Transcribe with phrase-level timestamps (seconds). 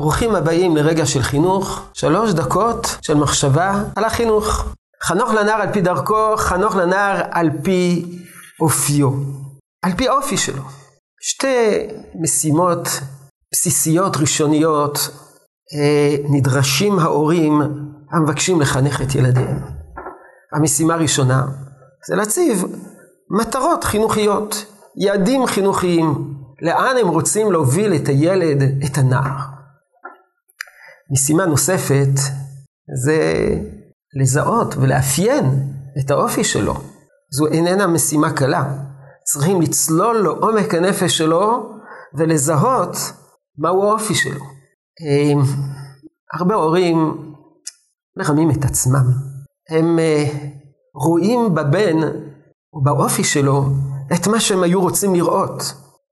[0.00, 4.64] ברוכים הבאים לרגע של חינוך, שלוש דקות של מחשבה על החינוך.
[5.02, 8.04] חנוך לנער על פי דרכו, חנוך לנער על פי
[8.60, 9.10] אופיו,
[9.82, 10.62] על פי האופי שלו.
[11.20, 11.88] שתי
[12.22, 12.88] משימות
[13.52, 14.98] בסיסיות ראשוניות
[15.74, 17.62] אה, נדרשים ההורים
[18.12, 19.58] המבקשים לחנך את ילדיהם.
[20.52, 21.46] המשימה הראשונה
[22.08, 22.64] זה להציב
[23.40, 24.64] מטרות חינוכיות,
[24.96, 29.55] יעדים חינוכיים, לאן הם רוצים להוביל את הילד, את הנער.
[31.10, 32.20] משימה נוספת
[33.04, 33.48] זה
[34.20, 35.44] לזהות ולאפיין
[36.00, 36.74] את האופי שלו.
[37.30, 38.72] זו איננה משימה קלה.
[39.24, 41.72] צריכים לצלול לעומק הנפש שלו
[42.14, 42.96] ולזהות
[43.58, 44.44] מהו האופי שלו.
[46.32, 47.32] הרבה הורים
[48.18, 49.04] מרמים את עצמם.
[49.70, 50.24] הם אה,
[50.94, 52.02] רואים בבן
[52.72, 53.64] או באופי שלו
[54.14, 55.62] את מה שהם היו רוצים לראות.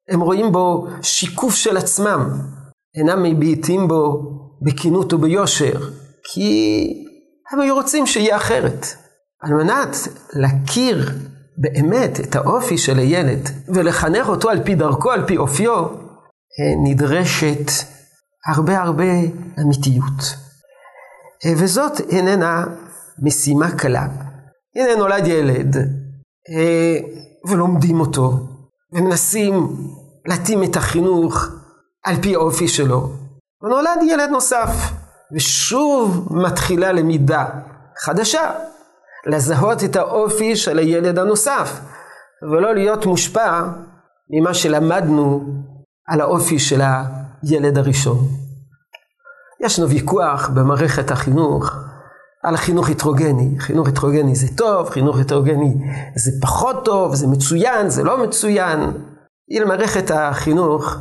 [0.08, 2.30] הם רואים בו שיקוף של עצמם.
[2.96, 4.33] אינם מביטים בו
[4.64, 5.80] בכנות וביושר,
[6.32, 6.88] כי
[7.52, 8.86] הם היו רוצים שיהיה אחרת.
[9.42, 9.96] על מנת
[10.32, 11.10] להכיר
[11.58, 15.86] באמת את האופי של הילד ולחנך אותו על פי דרכו, על פי אופיו,
[16.84, 17.70] נדרשת
[18.46, 19.12] הרבה הרבה
[19.60, 20.36] אמיתיות.
[21.56, 22.64] וזאת איננה
[23.22, 24.06] משימה קלה.
[24.76, 25.76] הנה נולד ילד,
[27.48, 28.32] ולומדים אותו,
[28.92, 29.68] ומנסים
[30.26, 31.46] להתאים את החינוך
[32.04, 33.23] על פי האופי שלו.
[33.64, 34.70] ונולד ילד נוסף,
[35.32, 37.46] ושוב מתחילה למידה
[38.04, 38.50] חדשה,
[39.26, 41.80] לזהות את האופי של הילד הנוסף,
[42.42, 43.62] ולא להיות מושפע
[44.30, 45.44] ממה שלמדנו
[46.08, 48.18] על האופי של הילד הראשון.
[49.60, 51.70] ישנו ויכוח במערכת החינוך
[52.44, 53.60] על חינוך הטרוגני.
[53.60, 55.74] חינוך הטרוגני זה טוב, חינוך הטרוגני
[56.16, 58.80] זה פחות טוב, זה מצוין, זה לא מצוין.
[59.50, 60.96] למערכת החינוך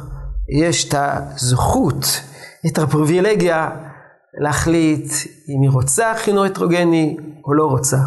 [0.61, 2.06] יש את הזכות
[2.67, 3.69] את הפריבילגיה
[4.42, 5.11] להחליט
[5.50, 7.97] אם היא רוצה חינוך הטרוגני או לא רוצה.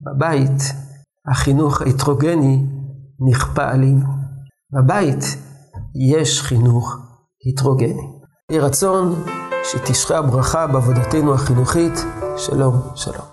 [0.00, 0.62] בבית
[1.30, 2.64] החינוך ההטרוגני
[3.28, 4.06] נכפה עלינו.
[4.72, 5.24] בבית
[5.94, 6.96] יש חינוך
[7.46, 8.08] הטרוגני.
[8.50, 9.24] יהי רצון
[9.64, 11.92] שתשרה הברכה בעבודתנו החינוכית.
[12.36, 13.31] שלום, שלום.